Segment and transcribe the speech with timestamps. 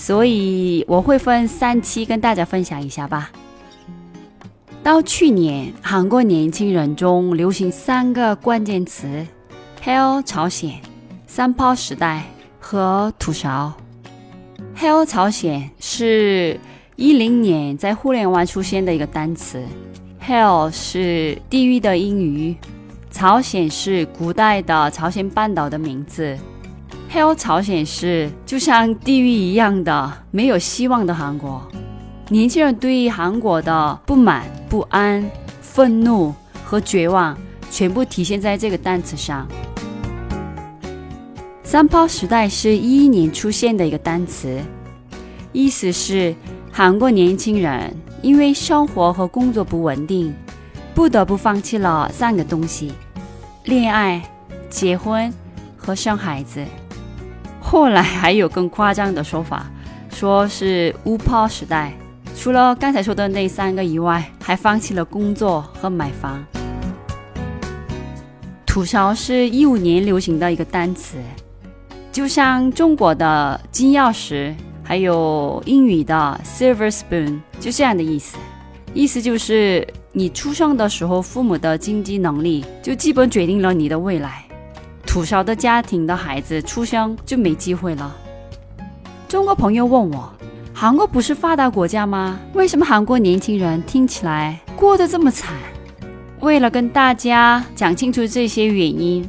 [0.00, 3.30] 所以我会分三期跟大家分享一下吧。
[4.82, 9.26] 到去年，韩国年轻人中流行三个关键词
[9.84, 10.80] ：Hell 朝鲜、
[11.26, 12.24] 三炮时代
[12.58, 13.74] 和土勺。
[14.74, 16.58] Hell 朝鲜是
[16.96, 19.62] 一零年在互联网出现的一个单词
[20.26, 22.56] ，Hell 是地狱的英语，
[23.10, 26.38] 朝鲜是古代的朝鲜半岛的名字。
[27.12, 31.60] Hell 朝鲜是就像地狱一样的没有希望的韩国，
[32.28, 35.28] 年轻人对于韩国的不满、不安、
[35.60, 36.32] 愤怒
[36.64, 37.36] 和绝望，
[37.68, 39.44] 全部体现在这个单词上。
[41.64, 44.60] 三炮时代是一一年出现的一个单词，
[45.52, 46.32] 意思是
[46.70, 50.32] 韩国年轻人因为生活和工作不稳定，
[50.94, 52.92] 不得不放弃了三个东西：
[53.64, 54.22] 恋爱、
[54.68, 55.32] 结婚
[55.76, 56.64] 和生孩子。
[57.70, 59.70] 后来还有更夸张的说法，
[60.10, 61.92] 说是乌炮时代，
[62.36, 66.44] 除了刚才说的那三个以外，还放弃了工作和买房。
[68.66, 71.16] 吐槽是一五年流行的一个单词，
[72.10, 78.36] 就像中国的金钥匙，还有英语的 silver spoon，就这样的意思。
[78.94, 84.44] 意思就是你出生的时候，父母的经济能力就基本决定了你的未来。
[85.10, 88.14] 土少的家庭的孩子出生就没机会了。
[89.28, 90.32] 中国朋友问我，
[90.72, 92.38] 韩国不是发达国家吗？
[92.52, 95.52] 为什么韩国年轻人听起来过得这么惨？
[96.38, 99.28] 为了跟大家讲清楚这些原因，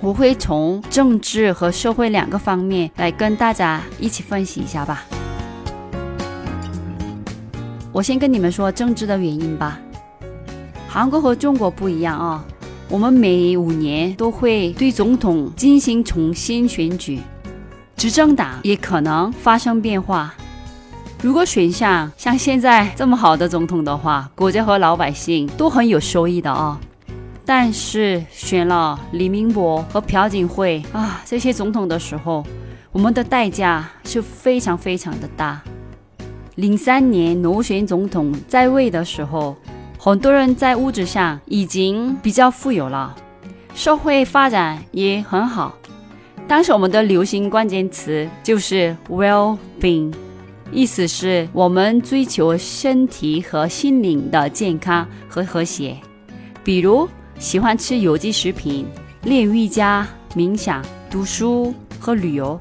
[0.00, 5.04] 我会从政治和社会两个方面来跟大家一起分析一下吧。
[7.90, 9.80] 我先跟你们说政治的原因吧。
[10.86, 12.44] 韩国和中国不一样啊。
[12.90, 17.20] 我们每五年都会对总统进行重新选举，
[17.96, 20.34] 执政党也可能发生变化。
[21.22, 26.76] 如果选项像现在这么好的总统的话，国家和老百姓都很有收益的哦。
[27.44, 32.44] 但是选了李明博和朴槿惠啊这些总统的时候，
[32.90, 35.62] 我们的代价是非常非常的大。
[36.56, 39.56] 零三年挪选总统在位的时候。
[40.02, 43.14] 很多人在物质上已经比较富有了，
[43.74, 45.76] 社会发展也很好。
[46.48, 50.10] 当时我们的流行关键词就是 well-being，
[50.72, 55.94] 意思是我们追求身体和心灵的健康和和谐。
[56.64, 57.06] 比如
[57.38, 58.86] 喜欢吃有机食品、
[59.24, 62.58] 练瑜伽、冥想、读书和旅游。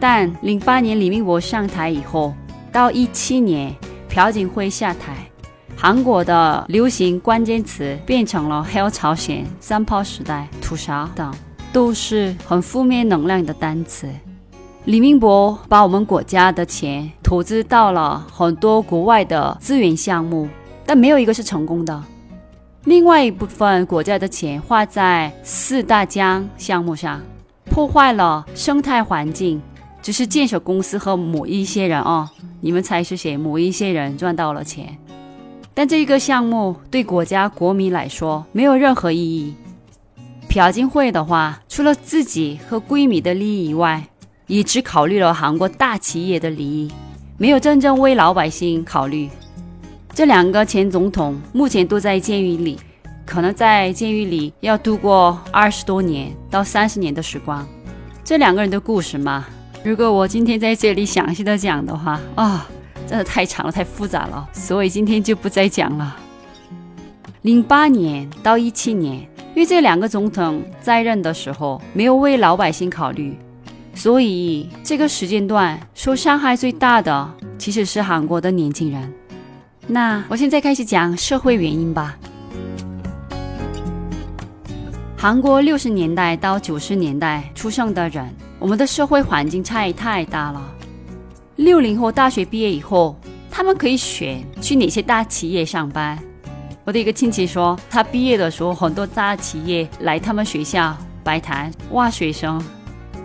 [0.00, 2.34] 但零八年李明博上台以后，
[2.72, 3.74] 到一七年
[4.08, 5.28] 朴槿惠下台。
[5.78, 11.30] 韩国的流行关键词变成了 “Hell 朝鲜”、“三炮时代”、“屠杀”等，
[11.70, 14.08] 都是很负面能量的单词。
[14.86, 20.48] 李明博把我们国家的钱投资到了很多国外的资源项目，
[20.86, 22.02] 但没有一个是成功的。
[22.84, 27.20] 另外一部分国家的钱花在四大江项目上，
[27.70, 29.60] 破坏了生态环境。
[30.02, 32.28] 只是建设公司和某一些人哦，
[32.60, 33.36] 你们猜是谁？
[33.36, 34.96] 某一些人赚到了钱。
[35.78, 39.54] 但这一个项目对国家国民来说没有任何意义。
[40.48, 44.02] 朴槿惠的话，除了自己和闺蜜的利益以外，
[44.46, 46.90] 也只考虑了韩国大企业的利益，
[47.36, 49.28] 没有真正为老百姓考虑。
[50.14, 52.80] 这两个前总统目前都在监狱里，
[53.26, 57.68] 可能在监狱里要度过二十多年到三十年的时光。
[58.24, 59.44] 这两个人的故事嘛，
[59.84, 62.66] 如果我今天在这里详细的讲的话啊。
[63.06, 66.16] 真的太长了，太复杂了，所以今天就不再讲了。
[67.42, 69.16] 零八年到一七年，
[69.54, 73.38] 因为这两个总统在任的时候没有为老百姓考虑，
[73.94, 79.12] 所以这个时间段受伤害最大的其实是韩国的年轻人。
[79.86, 82.16] 那我现在开始讲社会原因吧。
[85.16, 88.28] 韩国六十年代到九十年代出生的人，
[88.58, 90.75] 我们的社会环境差异太大了。
[91.56, 93.16] 六零后大学毕业以后，
[93.50, 96.18] 他们可以选去哪些大企业上班。
[96.84, 102.62] 我的一个亲戚说，他毕业的时候，很多大企业来他们学校摆摊挖学生。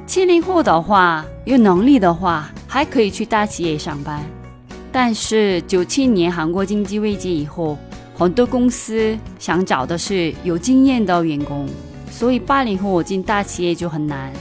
[0.08, 4.24] 七零后的话，有能力的话，还可以去大企业上班。
[4.94, 7.78] 但是九七年韩国经济危机以后，
[8.18, 11.68] 很多公司想找的是有经验的员工，
[12.10, 14.32] 所以八零后进大企业就很难。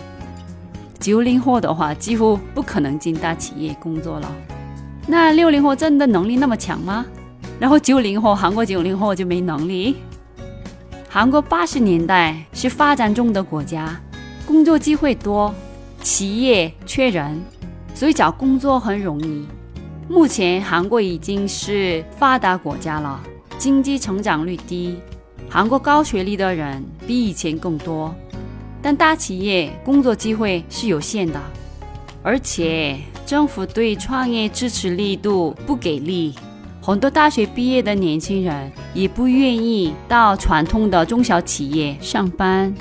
[1.01, 4.31] 九零后的话，几乎不可能进大企业工作了。
[5.07, 7.07] 那六零后真的能力那么强吗？
[7.59, 9.97] 然后九零后，韩国九零后就没能力？
[11.09, 13.99] 韩国八十年代是发展中的国家，
[14.47, 15.55] 工作机会多，
[16.03, 17.41] 企业缺人，
[17.95, 19.47] 所以找工作很容易。
[20.07, 23.21] 目前韩国已经是发达国家了，
[23.57, 24.99] 经济成长率低，
[25.49, 28.15] 韩国高学历的人比以前更多。
[28.83, 31.41] 但大企业工作机会是有限的，
[32.23, 36.35] 而且政府对创业支持力度不给力，
[36.81, 42.75] 很多大学毕业的年轻人也不愿意到传统的中小企业上班。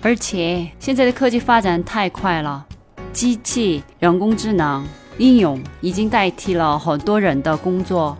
[0.00, 2.64] 而且现在的科技发展太快了，
[3.12, 4.86] 机器、人工智能
[5.18, 8.16] 应用已经代替了很多人的工作，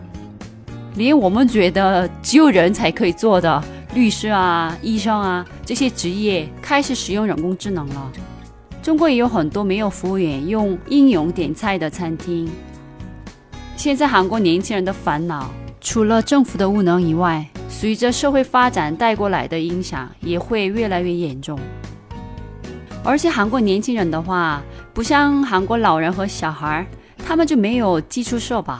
[0.95, 3.63] 连我们觉得只有人才可以做的。
[3.97, 8.11] 律师啊，医生啊，这些职业开始使用人工智能了。
[8.83, 12.47] 中国也有很多没有服务员用应用点菜的餐厅。
[13.75, 15.49] 现在韩国年轻人的烦恼，
[15.81, 21.59] 除了政府的无能以外，随着社会发展带过来的影响也会越来越严重。
[23.03, 24.61] 而且韩国年轻人的话，
[24.93, 26.85] 不像韩国老人和小孩，
[27.25, 28.77] 他们就没有基础社保。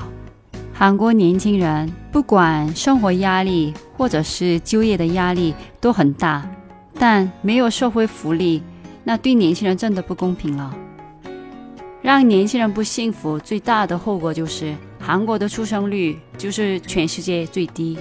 [0.79, 6.47] 韩国年轻人不管生活压力或者是就业的压力都很大，
[6.99, 8.61] 但没有社会福利，
[9.03, 10.71] 那对年轻人真的不公平了。
[12.03, 17.97] 让年轻人不幸福最大的后果就是韩国的出生率就是全世界最低。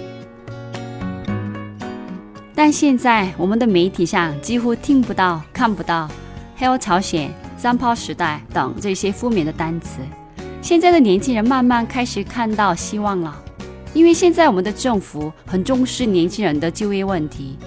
[2.55, 6.06] 但现在我们的媒体上几乎听不到、看不到
[6.55, 10.00] “黑欧朝鲜”“三炮时代”等这些负面的单词。
[10.66, 13.36] 现在的年轻人慢慢开始看到希望了，
[13.94, 17.58] 因为现在我们的政府很重视年轻人的就业问题，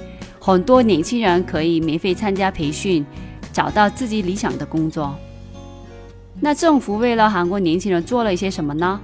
[0.40, 3.04] 很多年轻人可以免费参加培训，
[3.52, 5.14] 找到自己理想的工作。
[6.40, 9.00] 那政府为了韩国年轻人做了一些什么呢？